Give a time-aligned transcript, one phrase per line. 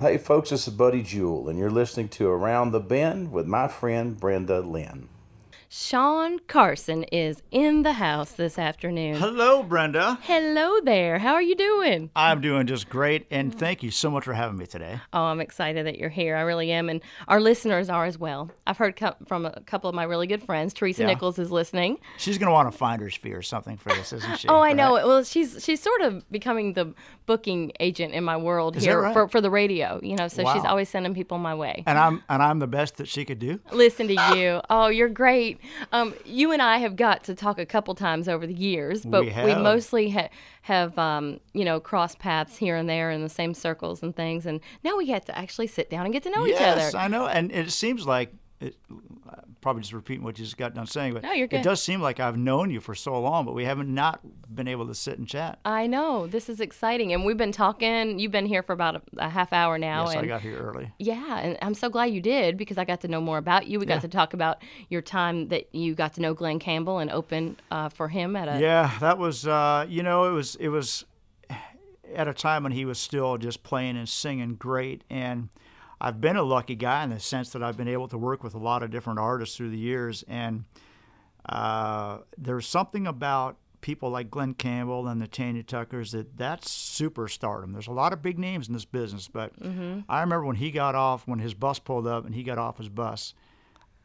[0.00, 3.68] Hey folks, this is Buddy Jewell, and you're listening to Around the Bend with my
[3.68, 5.08] friend Brenda Lynn.
[5.74, 9.14] Sean Carson is in the house this afternoon.
[9.14, 10.18] Hello, Brenda.
[10.20, 11.18] Hello there.
[11.18, 12.10] How are you doing?
[12.14, 15.00] I'm doing just great, and thank you so much for having me today.
[15.14, 16.36] Oh, I'm excited that you're here.
[16.36, 18.50] I really am, and our listeners are as well.
[18.66, 20.74] I've heard co- from a couple of my really good friends.
[20.74, 21.08] Teresa Yeah.
[21.08, 21.96] Nichols is listening.
[22.18, 24.48] She's going to want a finder's fee or something for this, isn't she?
[24.52, 24.92] Oh, I know.
[24.92, 26.92] Well, she's she's sort of becoming the
[27.24, 29.14] booking agent in my world Is here right?
[29.14, 29.98] for, for the radio.
[30.02, 31.82] You know, so she's always sending people my way.
[31.86, 33.58] And I'm and I'm the best that she could do.
[33.72, 34.60] Listen to you.
[34.68, 35.60] Oh, you're great.
[35.92, 39.22] Um, you and I have got to talk a couple times over the years, but
[39.24, 39.60] We have.
[39.62, 40.28] mostly ha-
[40.62, 44.46] have um, you know crossed paths here and there in the same circles and things.
[44.46, 46.80] And now we get to actually sit down and get to know each other.
[46.80, 46.94] yes.
[46.94, 48.32] I know, and it seems like.
[48.62, 48.76] It,
[49.60, 52.20] probably just repeating what you just got done saying, but No, it does seem like
[52.20, 54.20] I've known you for so long, but we haven't not
[54.54, 55.58] been able to sit and chat.
[55.64, 58.18] I know this is exciting, and we've been talking.
[58.18, 60.58] You've been here for about a, a half hour now, yes, and I got here
[60.58, 60.92] early.
[60.98, 63.80] Yeah, and I'm so glad you did because I got to know more about you.
[63.80, 64.00] We got Yeah.
[64.00, 67.88] to talk about your time that you got to know Glen Campbell and open uh,
[67.88, 68.60] for him at a.
[68.60, 71.04] Yeah, that was uh, you know it was it was
[72.14, 75.48] at a time when he was still just playing and singing great and
[76.04, 78.54] I've been a lucky guy in the sense that I've been able to work with
[78.54, 80.64] a lot of different artists through the years and
[81.46, 87.72] uh, there's something about people like Glen Campbell and the Tanya Tuckers that that's superstardom.
[87.72, 89.52] There's a lot of big names in this business, but
[90.08, 92.78] I remember when he got off when his bus pulled up and he got off
[92.78, 93.34] his bus.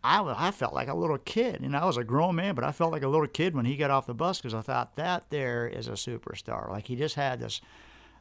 [0.03, 1.59] I, I felt like a little kid.
[1.61, 3.65] You know, I was a grown man, but I felt like a little kid when
[3.65, 6.69] he got off the bus because I thought that there is a superstar.
[6.69, 7.59] Like he just had this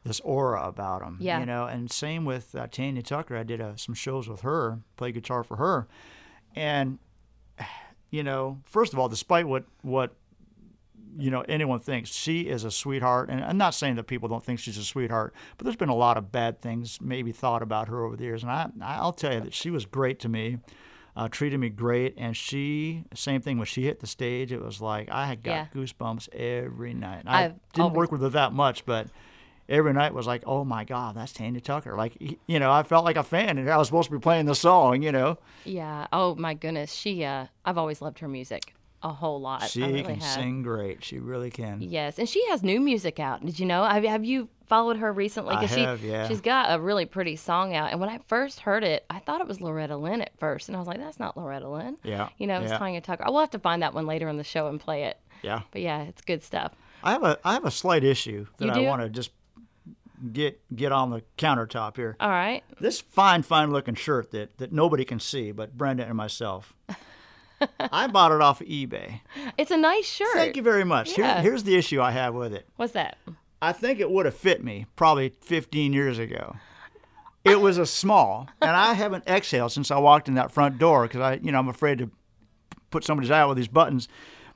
[0.07, 1.19] this aura about him.
[1.21, 1.41] Yeah.
[1.41, 3.37] You know, and same with uh, Tanya Tucker.
[3.37, 5.87] I did uh, some shows with her, played guitar for her,
[6.55, 6.99] and
[8.11, 10.15] you know, first of all, despite what what
[11.19, 14.45] you know anyone thinks she is a sweetheart and i'm not saying that people don't
[14.45, 17.89] think she's a sweetheart but there's been a lot of bad things maybe thought about
[17.89, 20.59] her over the years and I, i'll tell you that she was great to me
[21.17, 24.83] uh, treated me great and she same thing when she hit the stage it was
[24.83, 25.67] like i had got Yeah.
[25.75, 29.07] goosebumps every night i I've didn't always- work with her that much but
[29.69, 32.17] every night was like oh my god that's tanya tucker like
[32.47, 34.55] you know i felt like a fan and i was supposed to be playing the
[34.55, 36.07] song you know Yeah.
[36.13, 36.93] Oh my goodness.
[36.93, 37.25] She.
[37.25, 38.73] Uh, I've always loved her music
[39.03, 39.69] a whole lot.
[39.69, 40.35] she really can have.
[40.35, 43.45] sing great she really can Yes, and she has new music out.
[43.45, 43.85] Did you know?
[43.85, 45.55] Have, have you followed her recently?
[45.55, 46.27] I she, have, yeah.
[46.29, 47.91] She's got a really pretty song out.
[47.91, 50.77] And when I first heard it, I thought it was Loretta Lynn at first, and
[50.77, 52.79] I was like, "That's not Loretta Lynn." Yeah, You know, it's yeah.
[52.79, 53.25] Tanya Tucker.
[53.27, 55.19] I will have to find that one later in the show and play it.
[55.43, 56.73] yeah But yeah, it's good stuff.
[57.03, 59.31] I have a I have a slight issue that I want to just
[60.33, 62.17] get get on the countertop here.
[62.21, 62.63] All right.
[62.81, 66.75] This fine fine looking shirt that that nobody can see but Brenda and myself.
[67.79, 69.21] I bought it off of eBay.
[69.57, 70.35] It's a nice shirt.
[70.35, 71.15] Thank you very much.
[71.15, 72.67] Here- here's the issue I have with it.
[72.77, 73.17] What's that?
[73.63, 76.57] I think it would have fit me probably 15 years ago.
[77.45, 81.05] It was a small, and I haven't exhaled since I walked in that front door
[81.05, 82.11] because I, you know, I'm afraid to
[82.91, 84.09] put somebody's eye out with these buttons.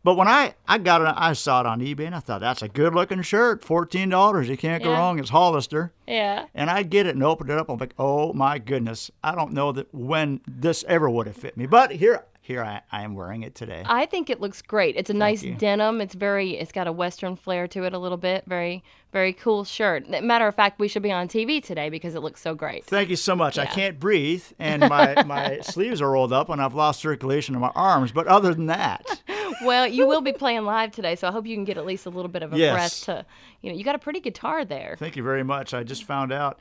[0.03, 2.63] But when I, I got it, I saw it on eBay and I thought that's
[2.63, 4.49] a good looking shirt, fourteen dollars.
[4.49, 4.97] You can't go Yeah.
[4.99, 5.19] wrong.
[5.19, 5.93] It's Hollister.
[6.07, 6.47] Yeah.
[6.55, 7.69] And I get it and opened it up.
[7.69, 11.57] I'm like, oh my goodness, I don't know that when this ever would have fit
[11.57, 11.67] me.
[11.67, 13.85] But here, here I, I am wearing it today.
[13.87, 14.97] I think it looks great.
[14.97, 15.55] It's a nice you.
[15.55, 16.01] denim.
[16.01, 16.57] It's very.
[16.59, 18.43] It's got a western flair to it a little bit.
[18.49, 20.09] Very, very cool shirt.
[20.09, 22.85] Matter of fact, we should be on TV today because it looks so great.
[22.85, 23.57] Thank you so much.
[23.57, 27.61] I can't breathe, and my, my sleeves are rolled up, and I've lost circulation in
[27.61, 28.11] my arms.
[28.11, 29.23] But other than that,
[29.63, 32.07] Well, you will be playing live today, so I hope you can get at least
[32.07, 32.73] a little bit of a Yes.
[32.73, 33.27] breath to.
[33.63, 34.97] You know, you got a pretty guitar there.
[34.99, 35.75] thank you very much.
[35.75, 36.59] I just found out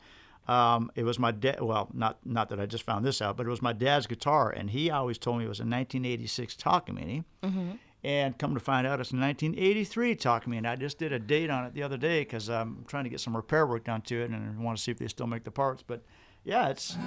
[0.49, 1.61] um, it was my dad.
[1.61, 4.49] Well, not not that I just found this out, but it was my dad's guitar,
[4.49, 7.23] and he always told me it was a 1986 Takamine.
[7.43, 7.71] Mm-hmm.
[8.01, 10.65] And come to find out, it's a 1983 Takamine.
[10.65, 13.19] I just did a date on it the other day because I'm trying to get
[13.19, 15.43] some repair work done to it, and I want to see if they still make
[15.43, 15.83] the parts.
[15.85, 16.01] But
[16.43, 16.97] yeah, it's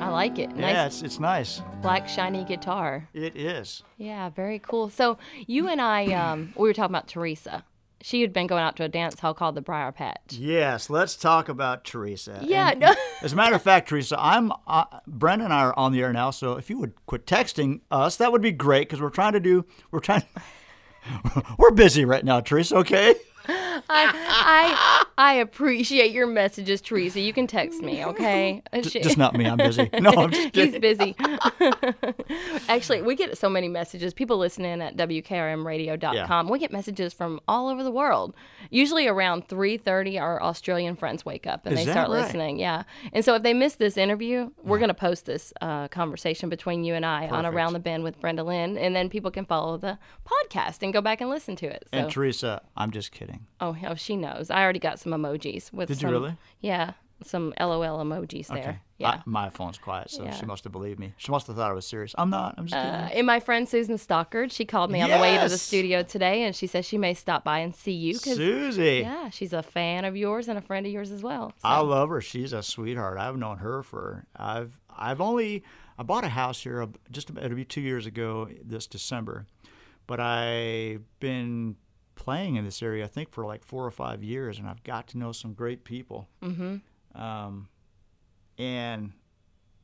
[0.00, 0.50] I like it.
[0.50, 1.62] Nice yeah, it's it's nice.
[1.80, 3.08] black shiny guitar.
[3.14, 3.82] It is.
[3.96, 4.90] Yeah, very cool.
[4.90, 7.64] So you and I, um, we were talking about Teresa.
[8.06, 10.34] She had been going out to a dance hall called the Briar Patch.
[10.34, 12.38] Yes, let's talk about Teresa.
[12.40, 12.94] Yeah, And no.
[13.20, 16.12] as a matter of fact, Teresa, I'm uh, Brenda and I are on the air
[16.12, 16.30] now.
[16.30, 19.40] So if you would quit texting us, that would be great because we're trying to
[19.40, 19.64] do.
[19.90, 20.22] We're trying.
[21.58, 22.76] we're busy right now, Teresa.
[22.76, 23.16] Okay.
[23.48, 27.20] I, I, I appreciate your messages, Teresa.
[27.20, 28.62] You can text me, okay?
[28.82, 29.46] She- Just not me.
[29.46, 29.88] I'm busy.
[30.00, 31.16] No, I'm just He's busy.
[32.68, 34.12] Actually, we get so many messages.
[34.12, 36.48] People listening at WKRMradio.com.
[36.48, 38.34] We get messages from all over the world.
[38.70, 42.20] Usually around 3.30, our Australian friends wake up and Is they start right?
[42.22, 42.58] listening.
[42.58, 42.82] Yeah.
[43.12, 46.84] And so if they miss this interview, we're going to post this uh, conversation between
[46.84, 48.76] you and I on Around the Bend with Brenda Lynn.
[48.76, 51.86] And then people can follow the podcast and go back and listen to it.
[51.92, 53.46] So, And Teresa, I'm just kidding.
[53.60, 54.50] oh, oh, she knows.
[54.50, 55.72] I already got some emojis.
[55.72, 56.36] With Did you some- really?
[56.60, 56.92] Yeah.
[57.22, 58.58] some LOL emojis there.
[58.58, 58.78] Okay.
[58.98, 59.08] Yeah.
[59.08, 60.32] I- my phone's quiet, so Yeah.
[60.34, 61.14] she must have believed me.
[61.16, 62.14] She must have thought I was serious.
[62.18, 62.56] I'm not.
[62.58, 62.90] I'm just kidding.
[62.94, 66.02] Uh, and my friend Susan Stockard, she called me on the way to the studio
[66.02, 68.98] today, and she says she may stop by and see you because Susie.
[69.02, 71.52] yeah, she's a fan of yours and a friend of yours as well.
[71.52, 71.68] So.
[71.68, 72.20] I love her.
[72.20, 73.16] She's a sweetheart.
[73.16, 75.62] I've known her for I've I've only
[75.98, 79.46] I bought a house here just about, it'll be two years ago this December,
[80.06, 81.76] but I've been
[82.16, 85.06] playing in this area I think for like four or five years, and I've got
[85.08, 86.28] to know some great people.
[86.42, 87.20] Mm-hmm.
[87.20, 87.68] Um,
[88.58, 89.12] and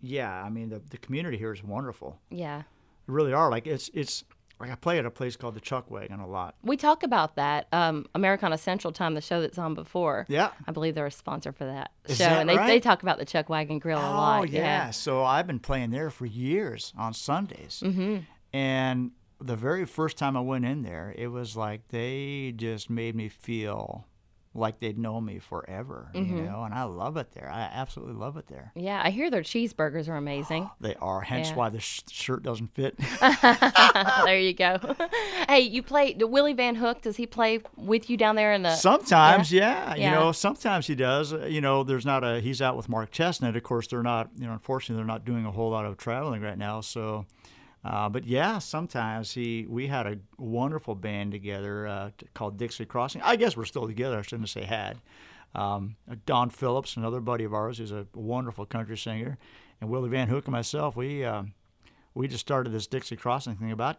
[0.00, 2.18] yeah, I mean the the community here is wonderful.
[2.30, 2.62] yeah.
[3.06, 3.50] They really are.
[3.50, 4.24] Like it's it's
[4.60, 6.54] like I play at a place called the Chuck Wagon a lot.
[6.62, 7.66] We talk about that.
[7.72, 10.24] Um, Americana Central Time, the show that's on before.
[10.28, 10.50] Yeah.
[10.68, 13.18] I believe they're a sponsor for that Is show, that and they, they talk about
[13.18, 14.36] the Chuck Wagon Grill a lot.
[14.36, 14.50] Oh lot.
[14.50, 14.90] yeah.
[14.90, 18.18] So I've been playing there for years on Sundays, mm-hmm.
[18.52, 19.10] and
[19.42, 23.28] the very first time I went in there, it was like they just made me
[23.28, 24.06] feel
[24.54, 26.36] like they'd known me forever, Mm-hmm.
[26.36, 26.62] you know.
[26.64, 27.48] And I love it there.
[27.50, 28.70] I absolutely love it there.
[28.74, 30.68] Yeah, I hear their cheeseburgers are amazing.
[30.80, 31.54] They are, hence Yeah.
[31.54, 32.94] why the sh- shirt doesn't fit.
[34.24, 34.78] there you go.
[35.48, 37.00] hey, you play the Willie Van Hook.
[37.02, 38.74] Does he play with you down there in the?
[38.74, 39.94] Sometimes, yeah.
[39.94, 40.10] Yeah.
[40.10, 41.32] You know, sometimes he does.
[41.32, 42.40] Uh, You know, there's not a.
[42.40, 43.56] He's out with Mark Chesnutt.
[43.56, 44.30] Of course, they're not.
[44.38, 46.80] You know, unfortunately, they're not doing a whole lot of traveling right now.
[46.82, 47.24] So,
[47.84, 49.66] uh, but yeah, sometimes he.
[49.68, 53.22] We had a wonderful band together uh, called Dixie Crossing.
[53.22, 54.18] I guess we're still together.
[54.18, 54.98] I shouldn't say had.
[55.54, 59.36] Um, Don Phillips, another buddy of ours, who's a wonderful country singer,
[59.80, 60.96] and Willie Van Hook and myself.
[60.96, 61.54] We um,
[62.14, 63.98] we just started this Dixie Crossing thing about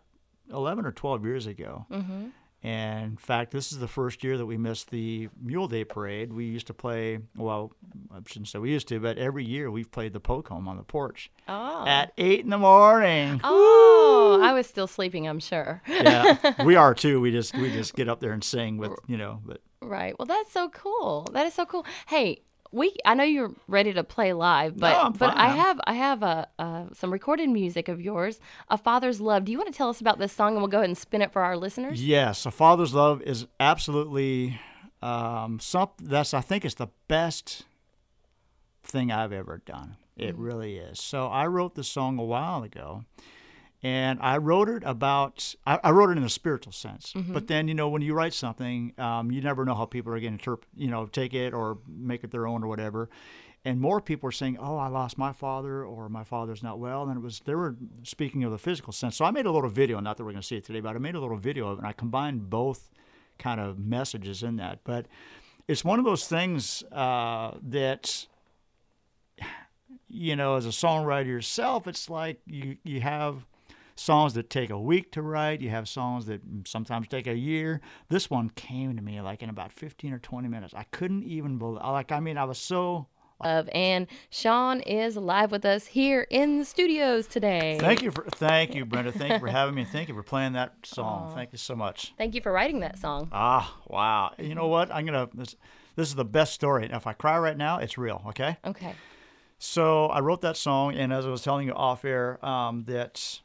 [0.52, 1.86] eleven or twelve years ago.
[1.92, 2.28] Mm-hmm.
[2.64, 6.32] And in fact, this is the first year that we missed the Mule Day Parade.
[6.32, 7.74] We used to play, well,
[8.10, 10.78] I shouldn't say we used to, but every year we've played the poke home on
[10.78, 11.86] the porch Oh.
[11.86, 13.42] at 8 in the morning.
[13.44, 15.28] Oh, I was still sleeping.
[15.28, 15.82] I'm sure.
[15.88, 17.20] yeah, we are too.
[17.20, 20.18] We just we just get up there and sing with, you know, but Right.
[20.18, 21.28] Well, that's so cool.
[21.34, 21.86] That is so cool.
[22.08, 22.44] Hey,
[22.74, 25.38] we I know you're ready to play live, but I'm but.
[25.38, 28.40] I have I have a uh, some recorded music of yours,
[28.70, 30.80] "A Father's Love." Do you want to tell us about this song, and we'll go
[30.80, 32.04] ahead and spin it for our listeners?
[32.04, 34.60] yes, a father's love is absolutely
[35.02, 35.90] um, some.
[36.02, 37.66] That's I think it's the best
[38.84, 39.98] thing I've ever done.
[40.18, 41.00] It really is.
[41.00, 43.06] So I wrote the song a while ago,
[43.84, 45.56] and I wrote it about.
[45.68, 47.14] I, I wrote it in a spiritual sense.
[47.34, 50.20] But then you know when you write something, um, you never know how people are
[50.20, 53.10] going to interpret, you know, take it or make it their own or whatever.
[53.66, 57.04] And more people were saying, "Oh, I lost my father," or "My father's not well."
[57.04, 59.16] And it was they were speaking of the physical sense.
[59.18, 60.00] So I made a little video.
[60.00, 61.78] Not that we're going to see it today, but I made a little video of
[61.78, 62.90] it, and I combined both
[63.40, 64.80] kind of messages in that.
[64.84, 65.08] But
[65.68, 68.28] it's one of those things uh, that
[70.10, 73.46] you know, as a songwriter yourself, it's like you you have
[73.96, 75.62] songs that take a week to write.
[75.62, 77.82] You have songs that sometimes take a year.
[78.10, 80.74] This one came to me like in about 15 or 20 minutes.
[80.76, 81.82] I couldn't even believe.
[81.82, 83.08] Like, I mean, I was so.
[83.42, 87.78] Of and Sean is live with us here in the studios today.
[87.78, 89.12] Thank you for thank you, Brenda.
[89.12, 89.84] Thank you for having me.
[89.84, 91.34] Thank you for playing that song.
[91.36, 92.14] Thank you so much.
[92.18, 93.28] Thank you for writing that song.
[93.34, 94.34] Ah, wow.
[94.38, 94.94] You know what?
[94.94, 95.28] I'm gonna.
[95.34, 95.58] This,
[95.98, 96.90] this is the best story.
[96.90, 98.22] If I cry right now, it's real.
[98.30, 98.58] Okay.
[98.64, 98.94] Okay.
[99.60, 103.42] So I wrote that song, and as I was telling you off air, um, that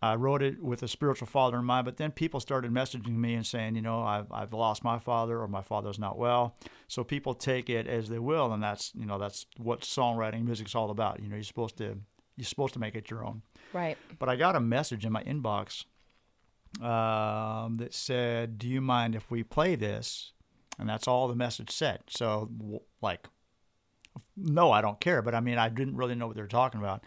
[0.00, 1.84] I wrote it with a spiritual father in mind.
[1.84, 5.40] But then people started messaging me and saying, you know, I've, I've lost my father,
[5.40, 6.54] or my father's not well.
[6.86, 10.74] So people take it as they will, and that's you know that's what songwriting music's
[10.74, 11.20] all about.
[11.20, 11.98] You know, you're supposed to
[12.36, 13.42] you're supposed to make it your own.
[13.72, 13.98] Right.
[14.18, 15.84] But I got a message in my inbox
[16.80, 20.32] um, that said, "Do you mind if we play this?"
[20.78, 22.02] And that's all the message said.
[22.06, 23.26] So, w- like,
[24.36, 25.22] no, I don't care.
[25.22, 27.02] But I mean, I didn't really know what they were talking about.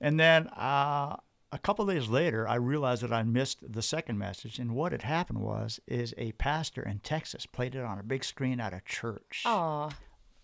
[0.00, 1.14] And then uh,
[1.56, 4.58] a couple of days later, I realized that I missed the second message.
[4.58, 8.24] And what had happened was, is a pastor in Texas played it on a big
[8.24, 9.42] screen at a church.
[9.46, 9.88] Aw.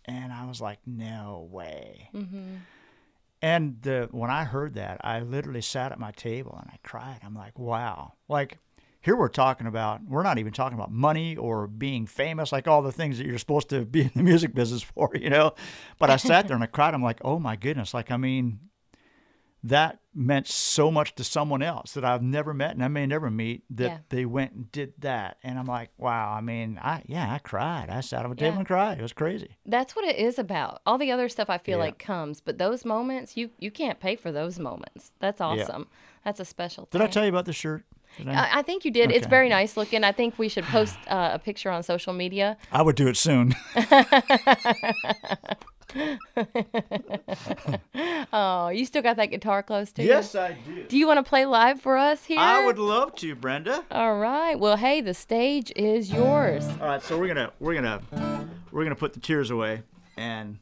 [0.06, 2.08] And I was like, no way.
[2.14, 2.54] Mm-hmm.
[3.42, 7.20] And the, when I heard that, I literally sat at my table and I cried.
[7.22, 8.14] I'm like, wow.
[8.26, 8.56] Like,
[9.02, 12.80] here we're talking about, we're not even talking about money or being famous, like all
[12.80, 15.54] the things that you're supposed to be in the music business for, you know?
[15.98, 16.94] But I sat there and I cried.
[16.94, 17.92] I'm like, oh my goodness.
[17.92, 18.60] Like, I mean,
[19.64, 23.30] that meant so much to someone else that I've never met and I may never
[23.30, 23.98] meet that Yeah.
[24.08, 25.38] they went and did that.
[25.42, 26.32] And I'm like, wow.
[26.32, 27.88] I mean, I, yeah, I cried.
[27.88, 28.58] I sat at my table Yeah.
[28.58, 28.98] and cried.
[28.98, 29.56] It was crazy.
[29.64, 30.82] That's what it is about.
[30.84, 31.84] All the other stuff I feel Yeah.
[31.84, 35.12] like comes, but those moments you you can't pay for those moments.
[35.20, 35.86] That's awesome.
[36.24, 37.00] That's a special Did.
[37.00, 37.84] I tell you about the shirt?
[38.26, 38.58] I?
[38.58, 39.10] I, think you did.
[39.10, 40.04] It's very nice looking.
[40.04, 42.58] I think we should post uh, a picture on social media.
[42.70, 43.54] I would do it soon.
[48.34, 50.08] Oh, you still got that guitar close to you?
[50.08, 50.84] yes, I do.
[50.84, 52.38] Do you want to play live for us here?
[52.38, 53.84] I would love to, Brenda.
[53.90, 54.58] All right.
[54.58, 56.66] Well, hey, the stage is yours.
[56.80, 58.00] All right, so we're gonna we're gonna
[58.70, 59.82] we're gonna put the tears away
[60.16, 60.58] and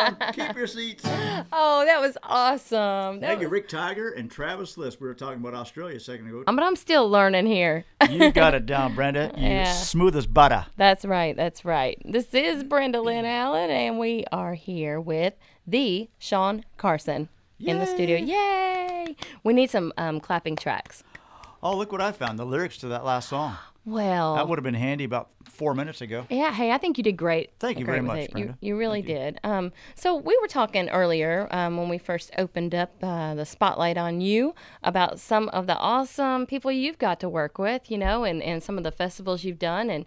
[0.00, 0.16] on.
[0.32, 1.04] Keep your seats.
[1.52, 3.20] Oh, that was awesome.
[3.20, 5.00] That Thank you, Rick Tiger and Travis List.
[5.00, 6.44] We were talking about Australia a second ago.
[6.46, 7.84] Um, but I'm still learning here.
[8.08, 9.32] You got it down, Brenda.
[9.36, 9.72] You Yeah.
[9.72, 10.66] smooth as butter.
[10.76, 11.36] That's right.
[11.36, 12.00] That's right.
[12.04, 15.34] This is Brenda Lynn Allen, and we are here with
[15.66, 17.28] the Sean Carson
[17.58, 18.16] in the studio.
[18.16, 19.16] Yay!
[19.44, 21.02] We need some um, clapping tracks.
[21.62, 22.38] Oh, look what I found.
[22.38, 23.56] The lyrics to that last song.
[23.86, 26.26] Well, That would have been handy about four minutes ago.
[26.28, 27.50] Yeah, hey, I think you did great.
[27.58, 28.30] Thank you very much.
[28.30, 28.56] Brenda.
[28.60, 29.40] You, you really did.
[29.42, 33.96] Um, so we were talking earlier um, when we first opened up uh, the spotlight
[33.96, 38.24] on you about some of the awesome people you've got to work with, you know,
[38.24, 39.88] and, and some of the festivals you've done.
[39.88, 40.04] And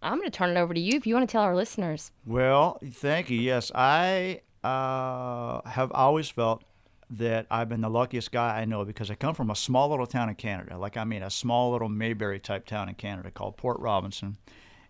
[0.00, 2.12] I'm going to turn it over to you if you want to tell our listeners.
[2.24, 3.40] Well, thank you.
[3.40, 6.62] Yes, I uh, have always felt
[7.10, 10.06] that I've been the luckiest guy I know because I come from a small little
[10.06, 10.76] town in Canada.
[10.76, 14.36] Like, I mean, a small little Mayberry type town in Canada called Port Robinson.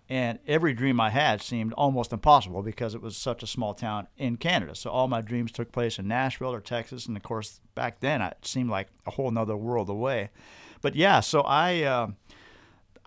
[0.08, 4.08] And every dream I had seemed almost impossible because it was such a small town
[4.16, 4.74] in Canada.
[4.74, 7.06] So all my dreams took place in Nashville or Texas.
[7.06, 10.30] And of course, back then it seemed like a whole nother world away.
[10.80, 11.82] But yeah, so I.
[11.82, 12.08] Uh,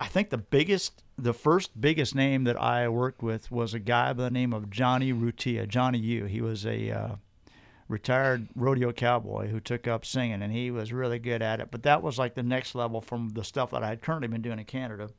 [0.00, 4.12] I think the biggest, the first biggest name that I worked with was a guy
[4.12, 6.24] by the name of Johnny Rutia, Johnny U.
[6.24, 7.08] He was a uh,
[7.92, 11.70] retired rodeo cowboy who took up singing, and he was really good at it.
[11.70, 14.42] But that was like the next level from the stuff that I had currently been
[14.42, 15.10] doing in Canada.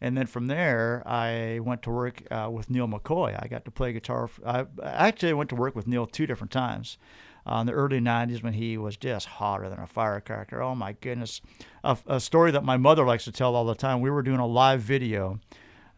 [0.00, 3.38] And then from there, I went to work uh, with Neal McCoy.
[3.40, 4.28] I got to play guitar.
[4.44, 6.98] I actually went to work with Neal two different times.
[7.44, 10.62] Uh, in the early 90s, when he was just hotter than a firecracker.
[10.62, 11.40] Oh my goodness.
[11.82, 14.00] A, a story that my mother likes to tell all the time.
[14.00, 15.40] We were doing a live video.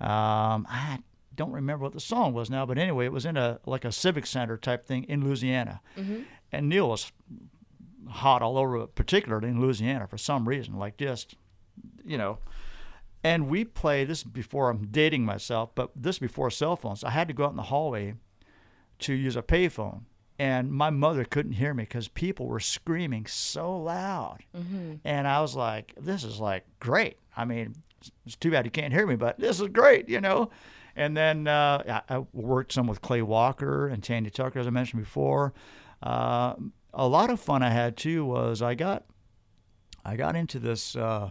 [0.01, 1.01] Um, I
[1.35, 3.93] don't remember what the song was now, but anyway, it was in a like a
[3.93, 5.81] civic center type thing in Louisiana.
[5.99, 6.23] Mm-hmm.
[6.53, 7.11] And Neal was
[8.09, 11.37] hot all over, particularly in Louisiana for some reason, like just,
[12.05, 12.39] you know.
[13.23, 17.03] And we played this before I'm dating myself, but this before cell phones.
[17.03, 18.15] I had to go out in the hallway
[19.01, 20.03] to use a payphone,
[20.39, 24.41] and my mother couldn't hear me because people were screaming so loud.
[24.57, 24.97] Mm-hmm.
[25.05, 27.17] And I was like, "This is like great.
[27.37, 27.61] I mean,
[28.01, 30.51] it's- it's too bad you can't hear me, but this is great, you know."
[30.97, 35.03] And then uh, I, worked some with Clay Walker and Tanya Tucker, as I mentioned
[35.03, 35.53] before.
[36.03, 36.55] Uh,
[36.93, 39.05] a lot of fun I had too was I got
[40.05, 41.31] I got into this uh,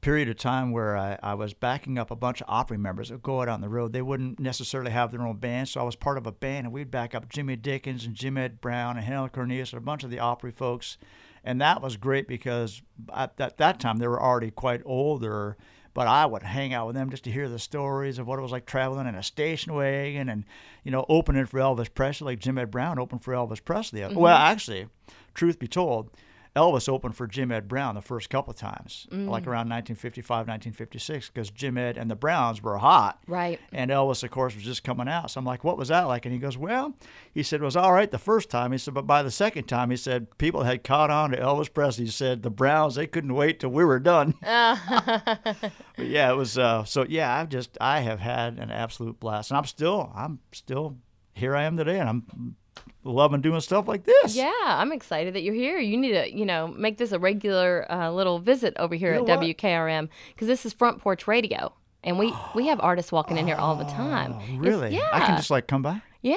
[0.00, 3.16] period of time where I, I was backing up a bunch of Opry members that
[3.16, 3.92] would go out on the road.
[3.92, 6.72] They wouldn't necessarily have their own band, so I was part of a band, and
[6.72, 10.04] we'd back up Jimmy Dickens and Jim Ed Brown and Helen Cornelius and a bunch
[10.04, 10.98] of the Opry folks.
[11.44, 12.82] And that was great because
[13.14, 15.56] at that, that time they were already quite older,
[15.98, 18.42] but I would hang out with them just to hear the stories of what it
[18.42, 20.44] was like traveling in a station wagon and,
[20.84, 24.02] you know, opening for Elvis Presley, like Jim Ed Brown opened for Elvis Presley.
[24.02, 24.26] Well, mm-hmm.
[24.26, 24.86] actually,
[25.34, 26.12] truth be told,
[26.56, 31.28] Elvis opened for Jim Ed Brown the first couple of times, like around 1955, 1956,
[31.28, 33.20] because Jim Ed and the Browns were hot.
[33.26, 33.60] Right.
[33.72, 35.30] And Elvis, of course, was just coming out.
[35.30, 36.24] So I'm like, what was that like?
[36.24, 36.94] And he goes, well,
[37.32, 38.72] he said, it was all right the first time.
[38.72, 41.72] He said, but by the second time, he said, people had caught on to Elvis
[41.72, 42.06] Presley.
[42.06, 44.34] He said, the Browns, they couldn't wait till we were done.
[44.40, 49.50] but yeah, it was, uh, so yeah, I've just, I have had an absolute blast.
[49.50, 50.96] And I'm still, I'm still,
[51.34, 52.56] here I am today, and I'm
[53.04, 54.34] loving doing stuff like this.
[54.36, 55.78] Yeah, I'm excited that you're here.
[55.78, 59.20] You need to, you know, make this a regular uh, little visit over here You
[59.20, 59.40] at what?
[59.40, 61.72] WKRM because this is Front Porch Radio,
[62.04, 64.34] and we we have artists walking in here all the time.
[64.34, 64.94] Oh, It's- really?
[64.94, 65.08] yeah.
[65.12, 66.02] I can just like come by?
[66.22, 66.36] yeah.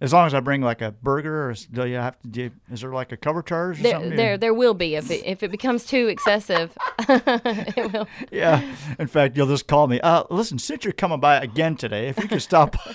[0.00, 2.28] As long as I bring like a burger, or do you have to?
[2.28, 4.16] Do, is there like a cover charge or There, something?
[4.16, 6.76] there, there will be if it if it becomes too excessive.
[7.08, 8.08] it will.
[8.32, 8.62] Yeah.
[8.98, 10.00] In fact, you'll just call me.
[10.00, 12.74] Uh, listen, since you're coming by again today, if you could stop.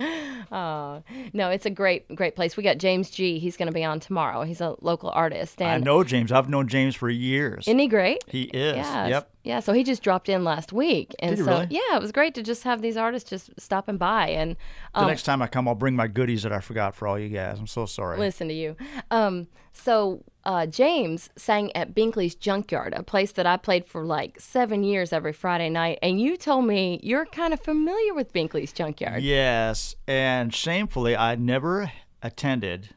[0.00, 1.02] Oh
[1.32, 2.56] no, it's a great great place.
[2.56, 3.38] We got James G.
[3.38, 4.42] He's going to be on tomorrow.
[4.42, 6.32] He's a local artist, I know James.
[6.32, 7.64] I've known James for years.
[7.68, 8.24] isn't he great?
[8.26, 8.76] he is.
[8.76, 9.06] Yeah.
[9.06, 9.30] Yep.
[9.44, 9.60] Yeah.
[9.60, 11.68] So he just dropped in last week, and Did so really?
[11.70, 14.56] yeah, it was great to just have these artists just stopping by and
[14.94, 17.18] The um, next time I come, I'll bring my goodies that I forgot for all
[17.18, 17.58] you guys.
[17.58, 18.18] I'm so sorry.
[18.18, 18.76] listen to you.
[19.10, 24.40] Um, so uh, James sang at Binkley's Junkyard, a place that I played for like
[24.40, 28.72] seven years every Friday night, and you told me you're kind of familiar with Binkley's
[28.72, 29.22] Junkyard.
[29.22, 31.92] Yes, and shamefully, I never
[32.22, 32.90] attended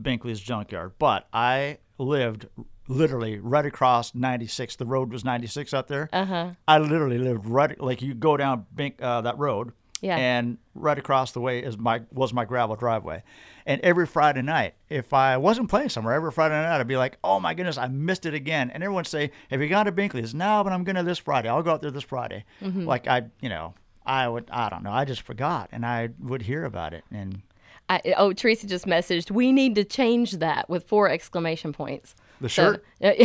[0.00, 2.46] Binkley's Junkyard, but I lived
[2.88, 4.76] literally right across 96.
[4.76, 6.08] The road was 96 out there.
[6.12, 6.50] Uh huh.
[6.68, 9.72] I literally lived right like you go down Bink, uh, that road,
[10.02, 10.16] Yeah.
[10.16, 13.22] and right across the way is my was my gravel driveway.
[13.64, 17.18] And every Friday night, if I wasn't playing somewhere, every Friday night I'd be like,
[17.24, 19.92] "Oh my goodness, I missed it again!" And everyone would say, "Have you gone to
[19.92, 21.48] Binkley's?" No, but I'm gonna this Friday.
[21.48, 22.44] I'll go out there this Friday.
[22.62, 22.84] Mm-hmm.
[22.84, 23.74] Like I, you know,
[24.04, 27.42] I would, I don't know, I just forgot, and I would hear about it, and
[27.88, 29.30] I, oh, Teresa just messaged.
[29.30, 32.14] We need to change that with four exclamation points.
[32.40, 32.84] The So- shirt?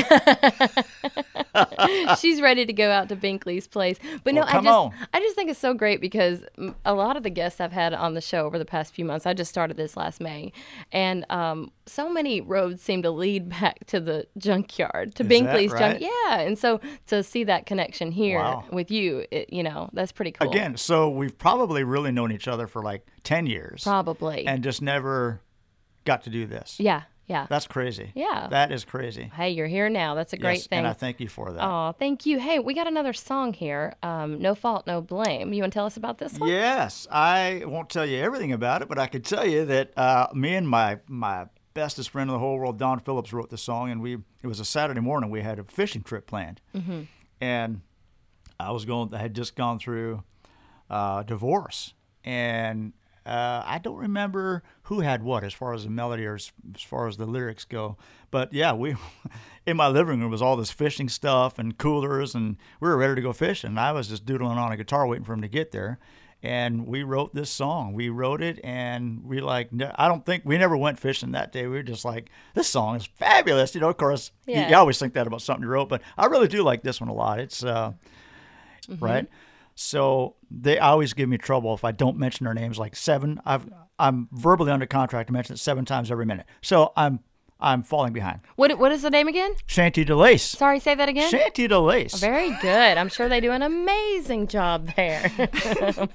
[2.19, 3.97] She's ready to go out to Binkley's place.
[4.23, 4.93] But no, Well, I just on.
[5.13, 6.43] I just think it's so great because
[6.85, 9.25] a lot of the guests I've had on the show over the past few months,
[9.25, 10.51] I just started this last May,
[10.91, 15.71] and um, so many roads seem to lead back to the junkyard, to Is Binkley's
[15.73, 15.99] right?
[15.99, 16.01] junk.
[16.01, 18.65] Yeah, and so to see that connection here Wow.
[18.71, 20.49] with you, it, you know, that's pretty cool.
[20.49, 24.45] Again, so we've probably really known each other for like 10 years probably.
[24.47, 25.41] and just never
[26.05, 26.77] got to do this.
[26.79, 27.47] yeah, yeah.
[27.49, 28.11] That's crazy.
[28.15, 28.47] Yeah.
[28.49, 29.31] That is crazy.
[29.35, 30.15] hey, you're here now.
[30.15, 30.79] That's a great yes, thing.
[30.79, 31.63] And I thank you for that.
[31.63, 32.39] Oh, thank you.
[32.39, 33.93] Hey, we got another song here.
[34.03, 35.53] Um, no fault, no blame.
[35.53, 36.49] You want to tell us about this one?
[36.49, 40.27] Yes, I won't tell you everything about it, but I can tell you that uh,
[40.33, 43.89] me and my my bestest friend in the whole world, Don Phillips, wrote this song,
[43.91, 45.29] and we it was a Saturday morning.
[45.29, 47.01] We had a fishing trip planned, Mm-hmm.
[47.39, 47.81] and
[48.59, 49.13] I was going.
[49.13, 50.23] I had just gone through
[50.89, 51.93] uh, divorce,
[52.25, 52.91] and
[53.25, 56.81] uh, I don't remember who had what as far as the melody or as, as
[56.81, 57.97] far as the lyrics go.
[58.31, 58.95] But yeah, we
[59.65, 63.15] in my living room was all this fishing stuff and coolers, and we were ready
[63.15, 63.69] to go fishing.
[63.69, 65.99] And I was just doodling on a guitar, waiting for him to get there.
[66.43, 67.93] And we wrote this song.
[67.93, 71.63] We wrote it, and we like I don't think we never went fishing that day.
[71.67, 74.97] We were just like, "This song is fabulous." You know, of course, you- you, always
[74.97, 77.39] think that about something you wrote, but I really do like this one a lot.
[77.39, 77.93] It's uh,
[78.99, 79.27] right?
[79.81, 83.41] So they always give me trouble if I don't mention their names like seven.
[83.45, 86.45] I've I'm verbally under contract to mention it seven times every minute.
[86.61, 87.19] So I'm
[87.61, 88.39] I'm falling behind.
[88.55, 89.53] What What is the name again?
[89.65, 90.41] Shanty DeLace.
[90.55, 91.29] Sorry, say that again.
[91.29, 92.19] Shanty DeLace.
[92.19, 92.97] Very good.
[92.97, 95.31] I'm sure they do an amazing job there.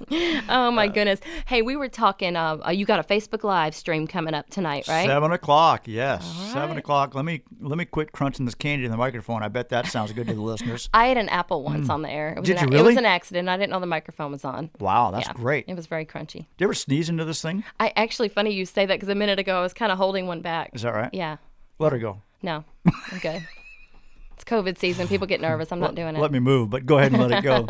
[0.49, 1.19] oh my goodness.
[1.45, 2.35] Hey, we were talking.
[2.35, 5.07] Uh, uh, you got a Facebook Live stream coming up tonight, right?
[5.07, 6.25] Seven o'clock, yes.
[6.53, 7.15] Seven o'clock.
[7.15, 9.43] Let me let me quit crunching this candy in the microphone.
[9.43, 10.89] I bet that sounds good to the listeners.
[10.93, 12.33] I ate an apple once on the air.
[12.35, 12.59] It was Mm.
[12.59, 13.49] Did an, you It was an accident.
[13.49, 14.69] I didn't know the microphone was on.
[14.79, 15.65] Wow, that's Yeah, great.
[15.67, 16.45] It was very crunchy.
[16.57, 17.63] Did you ever sneeze into this thing?
[17.79, 20.27] I actually funny you say that because a minute ago I was kind of holding
[20.27, 20.71] one back.
[20.73, 21.09] Is that right?
[21.13, 21.36] Yeah.
[21.79, 22.21] Let her go.
[22.41, 22.63] No.
[22.85, 23.45] I'm good.
[24.33, 25.07] it's COVID season.
[25.07, 25.71] People get nervous.
[25.71, 26.19] I'm not doing it.
[26.19, 27.67] Let me move, but go ahead and let it go.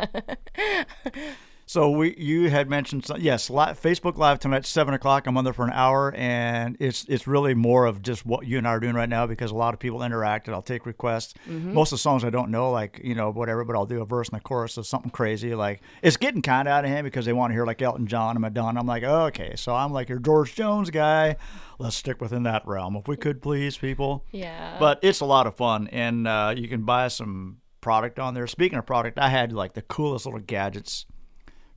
[1.67, 5.27] so we, you had mentioned, some, yes, live, Facebook Live tonight, seven o'clock.
[5.27, 8.57] I'm on there for an hour, and it's it's really more of just what you
[8.57, 10.85] and I are doing right now because a lot of people interact, and I'll take
[10.85, 11.33] requests.
[11.45, 14.05] Most of the songs I don't know, like you know whatever, but I'll do a
[14.05, 15.55] verse and a chorus of something crazy.
[15.55, 18.07] Like it's getting kind of out of hand because they want to hear like Elton
[18.07, 18.79] John and Madonna.
[18.79, 21.35] I'm like, okay, so I'm like your George Jones guy.
[21.79, 24.25] Let's stick within that realm, if we could, please, people.
[24.31, 24.77] Yeah.
[24.79, 28.47] But it's a lot of fun, and uh, you can buy some product on there.
[28.47, 31.05] Speaking of product, I had like the coolest little gadgets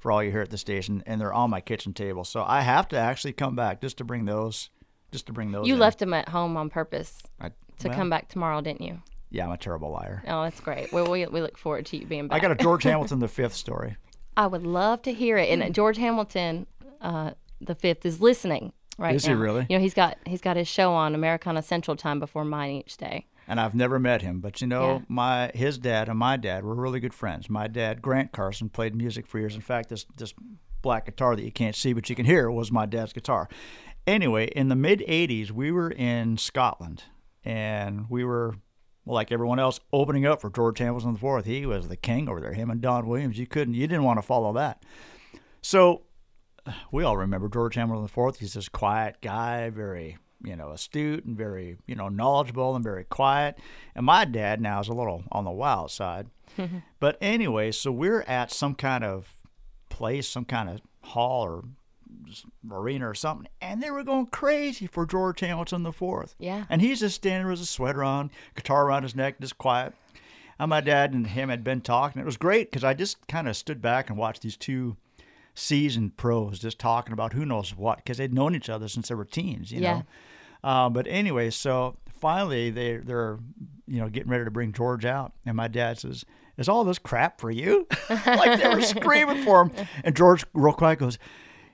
[0.00, 2.24] for all you here at the station, and they're on my kitchen table.
[2.24, 4.70] So I have to actually come back just to bring those,
[5.12, 5.68] just to bring those.
[5.68, 5.80] you in.
[5.80, 9.02] left them at home on purpose I, to well, come back tomorrow, didn't you?
[9.30, 10.24] Yeah, I'm a terrible liar.
[10.26, 10.92] Oh, that's great.
[10.92, 12.38] Well, we, we look forward to you being back.
[12.38, 13.96] I got a George Hamilton the fifth story.
[14.36, 15.48] I would love to hear it.
[15.50, 16.66] And George Hamilton,
[17.00, 19.66] uh, the fifth, is listening right Is he really?
[19.68, 22.96] You know, he's got he's got his show on Americana Central Time before mine each
[22.96, 23.26] day.
[23.48, 24.40] And I've never met him.
[24.40, 25.00] But you know, Yeah.
[25.08, 27.48] my his dad and my dad were really good friends.
[27.50, 29.54] My dad, Grant Carson, played music for years.
[29.54, 30.34] In fact, this this
[30.82, 33.48] black guitar that you can't see but you can hear was my dad's guitar.
[34.06, 37.04] Anyway, in the mid '80s, we were in Scotland,
[37.44, 38.54] and we were.
[39.04, 42.40] well, Like everyone else, opening up for George Hamilton IV, he was the king over
[42.40, 42.52] there.
[42.52, 44.82] Him and Don Williams, you couldn't, you didn't want to follow that.
[45.62, 46.02] So
[46.92, 48.36] we all remember George Hamilton IV.
[48.36, 53.04] He's this quiet guy, very, you know, astute and very, you know, knowledgeable and very
[53.04, 53.58] quiet.
[53.94, 56.28] And my dad now is a little on the wild side.
[57.00, 59.32] but anyway, so we're at some kind of
[59.88, 61.64] place, some kind of hall or
[62.70, 66.34] arena or something, and they were going crazy for George Hamilton the Fourth.
[66.38, 66.64] Yeah.
[66.68, 69.94] And he's just standing with his sweater on, guitar around his neck, just quiet.
[70.58, 72.20] And my dad and him had been talking.
[72.20, 74.96] It was great because I just kind of stood back and watched these two
[75.54, 79.14] seasoned pros just talking about who knows what because they'd known each other since they
[79.14, 79.94] were teens, you Yeah.
[79.94, 80.02] know.
[80.62, 83.38] Uh, but anyway, so finally they they're
[83.86, 86.24] you know getting ready to bring George out, and my dad says,
[86.58, 89.72] "Is all this crap for you?" like they were screaming for him,
[90.04, 91.18] and George real quiet goes,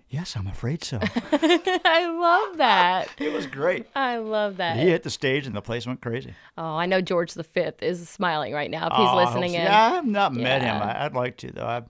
[0.08, 0.98] "Yes, I'm afraid so."
[1.32, 3.08] I love that.
[3.18, 3.86] it was great.
[3.94, 4.76] I love that.
[4.78, 6.34] He hit the stage and the place went crazy.
[6.56, 9.62] Oh, I know George the Fifth is smiling right now if he's Oh, listening in.
[9.62, 10.76] Yeah, I've not met him.
[10.76, 11.66] I, I'd like to though.
[11.66, 11.84] I've,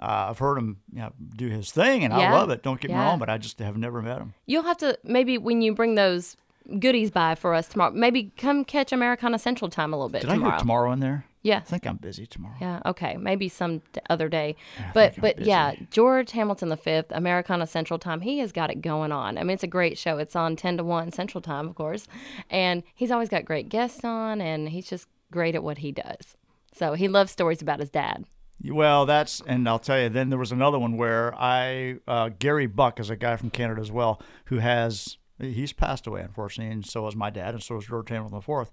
[0.00, 2.62] uh, I've heard him you know, do his thing, and I love it.
[2.62, 4.34] Don't get me wrong, but I just have never met him.
[4.46, 6.36] You'll have to maybe when you bring those
[6.78, 10.30] goodies by for us tomorrow, maybe come catch Americana Central Time a little bit Did
[10.30, 10.50] I tomorrow.
[10.52, 11.24] hear tomorrow in there?
[11.42, 11.58] Yeah.
[11.58, 12.56] I think I'm busy tomorrow.
[12.60, 12.80] Yeah.
[12.84, 13.16] Okay.
[13.16, 13.80] Maybe some
[14.10, 14.56] other day.
[14.92, 15.74] but think I'm but yeah.
[15.90, 18.20] George Hamilton V, Americana Central Time.
[18.20, 19.38] He has got it going on.
[19.38, 20.18] I mean, it's a great show.
[20.18, 22.06] It's on ten to one Central Time, of course,
[22.50, 26.36] and he's always got great guests on, and he's just great at what he does.
[26.74, 28.24] So he loves stories about his dad.
[28.64, 30.08] Well, that's and I'll tell you.
[30.08, 33.80] Then there was another one where I uh, Gary Buck is a guy from Canada
[33.80, 37.76] as well who has he's passed away unfortunately, and so is my dad, and so
[37.76, 38.68] is George Hamilton IV.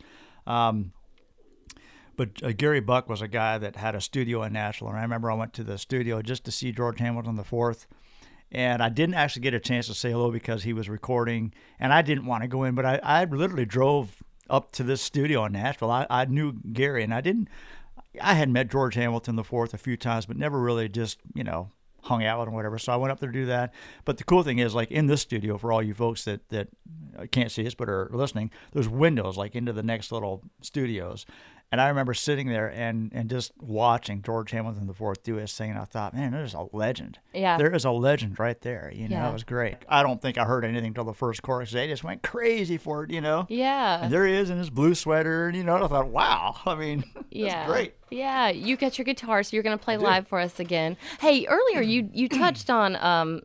[0.48, 0.92] Um,
[2.18, 5.02] but uh, Gary Buck was a guy that had a studio in Nashville, and I
[5.02, 7.88] remember I went to the studio just to see George Hamilton the fourth,
[8.52, 11.94] and I didn't actually get a chance to say hello because he was recording, and
[11.94, 15.46] I didn't want to go in, but I, I literally drove up to this studio
[15.46, 15.92] in Nashville.
[15.92, 17.50] I, I knew Gary, and I didn't.
[18.22, 21.70] I had met George Hamilton fourth a few times, but never really just you know
[22.06, 22.78] hung out with him or whatever.
[22.78, 23.74] So I went up there to do that.
[24.06, 26.70] But the cool thing is, like in this studio, for all you folks that that
[27.18, 31.26] uh, can't see us but are listening, there's windows like into the next little studios.
[31.72, 35.52] And I remember sitting there and, and just watching George Hamilton the fourth do his
[35.54, 37.20] thing, and I thought, man, there's a legend.
[37.34, 37.58] Yeah.
[37.58, 38.92] There is a legend right there.
[38.96, 39.30] You know, Yeah.
[39.30, 39.78] it was great.
[39.90, 41.72] I don't think I heard anything till the first chorus.
[41.72, 43.46] They just went crazy for it, you know.
[43.50, 44.04] Yeah.
[44.04, 46.56] And there he is in his blue sweater, and you know, I thought, wow.
[46.66, 47.66] I mean, yeah.
[47.66, 47.96] great.
[48.10, 50.96] Yeah, you got your guitar, so you're going to play live for us again.
[51.20, 53.42] Hey, earlier you you touched on um,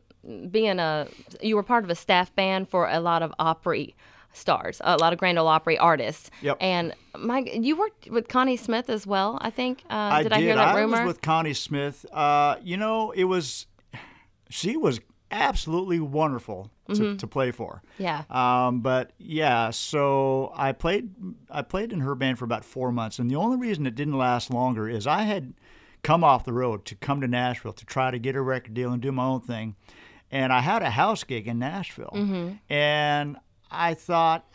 [0.49, 1.07] being a
[1.41, 3.95] you were part of a staff band for a lot of Opry
[4.33, 6.29] stars, a lot of Grand Ole Opry artists.
[6.41, 6.57] Yep.
[6.61, 9.83] And my, you worked with Connie Smith as well, I think.
[9.89, 10.97] Uh, I did I hear that rumor?
[10.97, 12.05] I was with Connie Smith.
[12.11, 13.67] Uh, you know, it was
[14.49, 14.99] she was
[15.31, 17.17] absolutely wonderful to, Mm-hmm.
[17.17, 17.81] to play for.
[17.97, 18.23] yeah.
[18.29, 21.11] Um, but yeah, so I played
[21.49, 24.17] I played in her band for about four months, and the only reason it didn't
[24.17, 25.53] last longer is I had
[26.03, 28.91] come off the road to come to Nashville to try to get a record deal
[28.91, 29.75] and do my own thing,
[30.31, 32.11] and I had a house gig in Nashville,
[32.69, 33.37] and
[33.71, 34.45] I thought.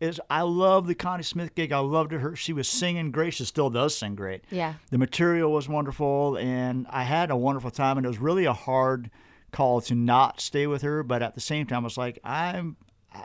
[0.00, 1.72] Is I love the Connie Smith gig.
[1.72, 2.36] I loved her.
[2.36, 3.32] She was singing great.
[3.32, 4.44] She still does sing great.
[4.50, 4.74] Yeah.
[4.90, 7.96] The material was wonderful, and I had a wonderful time.
[7.96, 9.10] And it was really a hard
[9.52, 12.76] call to not stay with her, but at the same time, it's like I'm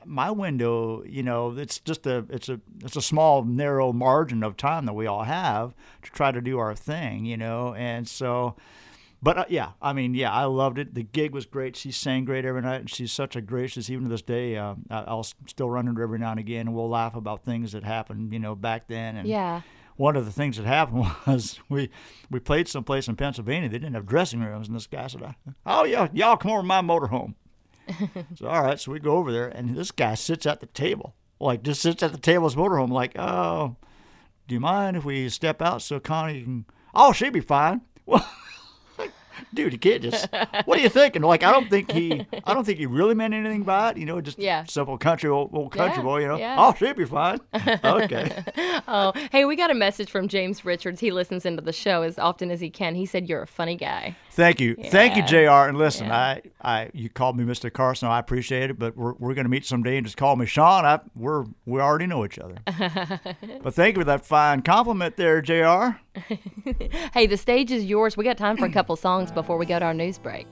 [0.05, 1.03] my window.
[1.03, 4.93] You know, it's just a it's a it's a small narrow margin of time that
[4.93, 7.25] we all have to try to do our thing.
[7.25, 8.55] You know, and so.
[9.21, 10.95] But uh, yeah, I mean, yeah, I loved it.
[10.95, 11.75] The gig was great.
[11.75, 13.89] She sang great every night, and she's such a gracious.
[13.89, 16.73] Even to this day, uh, I'll still run into her every now and again, and
[16.73, 19.17] we'll laugh about things that happened, you know, back then.
[19.17, 19.62] And Yeah.
[19.97, 21.89] one of the things that happened was we
[22.32, 23.67] we played someplace in Pennsylvania.
[23.67, 26.67] They didn't have dressing rooms, and this guy said, "Oh yeah, y'all come over to
[26.67, 27.36] my motorhome."
[28.36, 31.15] so all right, so we go over there, and this guy sits at the table,
[31.41, 33.75] like just sits at the table of his motorhome, like, "Oh,
[34.47, 37.82] do you mind if we step out so Connie can?" Oh, she'd be fine.
[38.05, 38.25] Well.
[39.53, 40.27] Dude, you can't just.
[40.65, 41.21] What are you thinking?
[41.21, 42.25] Like, I don't think he.
[42.43, 43.97] I don't think he really meant anything by it.
[43.97, 44.65] You know, just Yeah.
[44.65, 46.21] simple country old, old country Yeah, boy.
[46.21, 46.55] You know, yeah.
[46.57, 47.39] oh, she'd be fine.
[47.83, 48.43] Okay.
[48.91, 50.99] Oh, hey, we got a message from James Richards.
[50.99, 52.95] He listens into the show as often as he can.
[52.95, 54.15] He said you're a funny guy.
[54.39, 55.67] Thank you, thank you, Jr.
[55.67, 56.17] And listen, Yeah.
[56.17, 57.71] I, I, you called me Mr.
[57.71, 58.08] Carson.
[58.08, 60.86] I appreciate it, but we're, we're going to meet someday and just call me Sean.
[60.86, 62.56] I, we're we already know each other.
[63.62, 65.97] but thank you for that fine compliment there, Jr.
[67.13, 68.15] Hey, the stage is yours.
[68.15, 70.47] We got time for a couple songs before we go to our news break.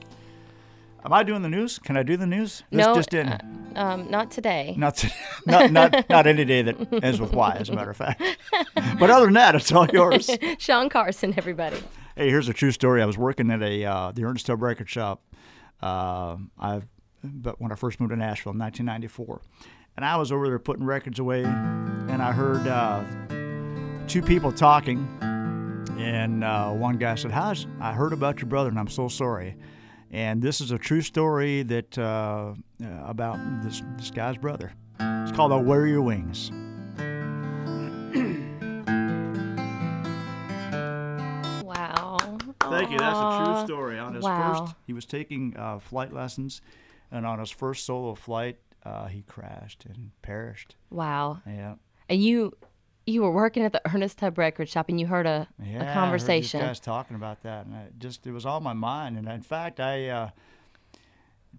[1.04, 1.78] Am I doing the news?
[1.78, 2.64] Can I do the news?
[2.70, 3.28] This no, just in.
[3.28, 3.38] uh,
[3.74, 4.74] um, not today.
[4.78, 5.10] not, to,
[5.46, 8.20] not not not any day that ends with Y, as a matter of fact.
[8.98, 10.28] but other than that, it's all yours.
[10.58, 11.78] Sean Carson, everybody.
[12.18, 13.00] Hey, here's a true story.
[13.00, 15.22] I was working at a uh, the Ernest Tubb record shop.
[15.80, 16.82] Uh, I,
[17.22, 19.40] but when I first moved to Nashville in 1994,
[19.96, 23.04] and I was over there putting records away, and I heard uh,
[24.08, 25.06] two people talking,
[25.96, 29.54] and uh, one guy said, "How's I heard about your brother, and I'm so sorry."
[30.10, 32.54] And this is a true story that uh,
[33.06, 34.72] about this this guy's brother.
[34.98, 36.50] It's called "I'll Wear Your Wings."
[42.78, 42.98] Thank you.
[42.98, 43.98] That's a true story.
[43.98, 44.54] On his Wow.
[44.60, 46.60] first, he was taking uh, flight lessons,
[47.10, 50.76] and on his first solo flight, uh, he crashed and perished.
[50.90, 51.40] Wow.
[51.46, 51.74] Yeah,
[52.08, 52.56] And you
[53.06, 55.78] you were working at the Ernest Tubb record shop and you heard a, yeah.
[55.78, 56.60] a I heard conversation.
[56.60, 59.16] these guys talking about that, and I just it was on my mind.
[59.16, 60.30] And in fact, I uh,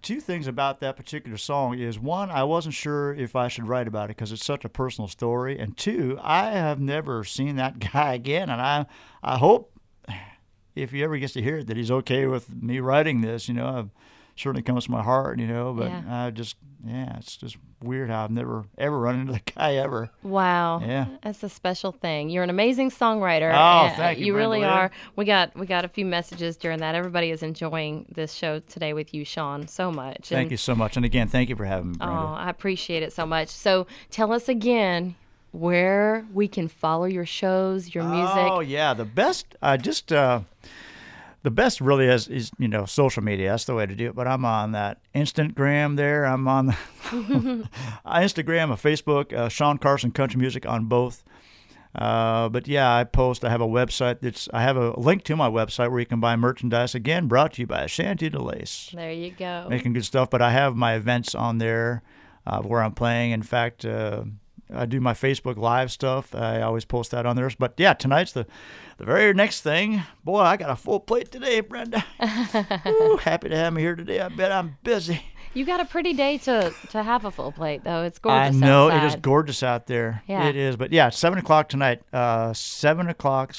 [0.02, 3.88] two things about that particular song is one, I wasn't sure if I should write
[3.88, 7.80] about it because it's such a personal story, and two, I have never seen that
[7.94, 8.86] guy again, and I
[9.24, 9.72] I hope
[10.82, 13.48] if he ever gets to hear it that he's okay with me writing this.
[13.48, 13.86] You know, it
[14.36, 15.40] certainly comes to my heart.
[15.40, 16.26] You know, but Yeah.
[16.26, 20.10] I just yeah, it's just weird how I've never ever run into the guy ever.
[20.24, 20.80] Wow.
[20.80, 21.08] Yeah.
[21.22, 22.30] That's a special thing.
[22.30, 23.52] You're an amazing songwriter.
[23.54, 24.70] Oh, thank you, You really Lynn.
[24.70, 24.92] are.
[25.18, 26.96] We got we got a few messages during that.
[26.96, 30.30] Everybody is enjoying this show today with you, Sean, so much.
[30.30, 32.16] Thank And- you so much, and again, thank you for having me, Brenda.
[32.16, 33.50] Oh, I appreciate it so much.
[33.50, 35.16] So tell us again
[35.52, 38.38] where we can follow your shows, your music.
[38.38, 39.56] Oh yeah, the best.
[39.62, 40.42] I just uh,
[41.44, 43.52] the best really is is you know social media.
[43.52, 44.16] That's the way to do it.
[44.16, 46.26] But I'm on that Instagram there.
[46.26, 46.78] I'm on the
[48.06, 51.24] Instagram, a Facebook, uh, Sean Carson Country Music on both.
[51.96, 53.44] Uh, but yeah, I post.
[53.44, 54.48] I have a website that's.
[54.54, 56.94] I have a link to my website where you can buy merchandise.
[56.94, 59.66] Again, brought to you by Shanty DeLace There you go.
[59.70, 60.30] making good stuff.
[60.30, 62.04] But I have my events on there
[62.46, 63.32] uh, where I'm playing.
[63.32, 64.24] In fact, uh,
[64.74, 66.34] I do my Facebook Live stuff.
[66.36, 67.50] I always post that on there.
[67.58, 68.46] But yeah, tonight's the
[68.98, 70.04] the very next thing.
[70.24, 72.04] Boy, I got a full plate today, Brenda.
[72.88, 74.20] Ooh, happy to have me here today.
[74.20, 75.22] I bet I'm busy.
[75.54, 78.04] You got a pretty day to to have a full plate though.
[78.04, 78.56] It's gorgeous.
[78.56, 80.22] I know it is gorgeous out there.
[80.28, 80.48] Yeah.
[80.48, 80.76] It is.
[80.78, 82.02] But yeah, seven o'clock tonight.
[82.14, 83.56] Uh, seven o'clock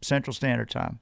[0.00, 1.00] Central Standard Time,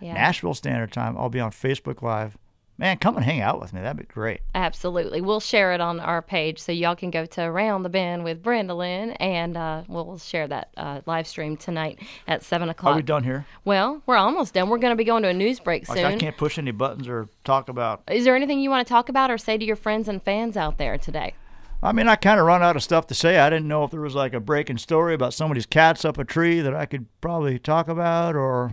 [0.00, 0.14] Yeah.
[0.14, 1.16] Nashville Standard Time.
[1.16, 2.36] I'll be on Facebook Live.
[2.80, 3.80] Man, come and hang out with me.
[3.80, 4.40] That'd be great.
[4.54, 5.20] Absolutely.
[5.20, 8.40] We'll share it on our page so y'all can go to Around the Bend with
[8.40, 12.92] Brenda Lynn and uh, we'll share that uh, live stream tonight at 7 o'clock.
[12.92, 13.46] Are we done here?
[13.64, 14.68] Well, we're almost done.
[14.68, 16.06] We're going to be going to a news break Like soon.
[16.06, 18.02] I can't push any buttons or talk about.
[18.08, 20.56] Is there anything you want to talk about or say to your friends and fans
[20.56, 21.34] out there today?
[21.82, 23.38] I mean, I kind of run out of stuff to say.
[23.38, 26.24] I didn't know if there was like a breaking story about somebody's cats up a
[26.24, 28.72] tree that I could probably talk about, or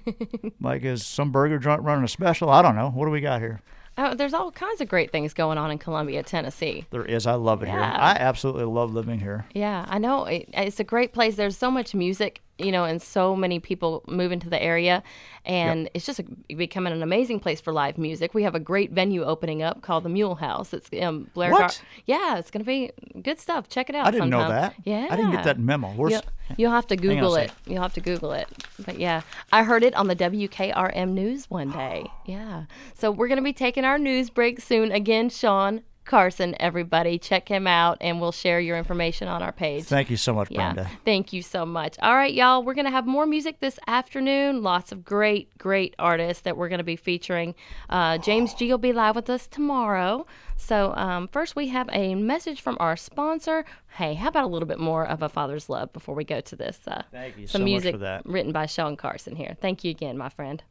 [0.60, 2.50] like is some burger joint running a special?
[2.50, 2.90] I don't know.
[2.90, 3.60] What do we got here?
[4.00, 6.86] Oh, there's all kinds of great things going on in Columbia, Tennessee.
[6.90, 7.26] There is.
[7.26, 7.80] I love it here.
[7.80, 9.44] I absolutely love living here.
[9.54, 10.24] Yeah, I know.
[10.26, 11.34] It, it's a great place.
[11.34, 15.02] There's so much music, you know, and so many people move into the area.
[15.44, 18.34] And it's just a, becoming an amazing place for live music.
[18.34, 20.74] We have a great venue opening up called the Mule House.
[20.74, 21.52] It's um, Blair.
[21.52, 21.60] What?
[21.60, 21.70] Gar-
[22.06, 22.90] yeah, it's going to be
[23.22, 23.68] good stuff.
[23.68, 24.06] Check it out.
[24.06, 24.74] I didn't know that.
[24.84, 25.06] Yeah.
[25.10, 25.88] I didn't get that memo.
[25.92, 26.22] Where's You'll,
[26.56, 27.52] you'll have to Google it.
[27.66, 28.48] You'll have to Google it.
[28.84, 32.06] But yeah, I heard it on the WKRM news one day.
[32.28, 32.64] Yeah.
[32.92, 34.92] So we're going to be taking our news break soon.
[34.92, 39.84] Again, Sean Carson, everybody, check him out and we'll share your information on our page.
[39.84, 40.72] Thank you so much, Yeah.
[40.72, 40.90] Brenda.
[41.04, 41.96] Thank you so much.
[42.00, 42.64] All right, y'all.
[42.64, 44.62] We're going to have more music this afternoon.
[44.62, 47.54] Lots of great, great artists that we're going to be featuring.
[47.88, 50.26] Uh, James G will be live with us tomorrow.
[50.56, 53.64] So, um, first, we have a message from our sponsor.
[53.96, 56.56] Hey, how about a little bit more of a father's love before we go to
[56.56, 56.80] this?
[56.86, 58.26] Uh, Thank you some so much music for that.
[58.26, 59.56] written by Sean Carson here.
[59.60, 60.62] Thank you again, my friend.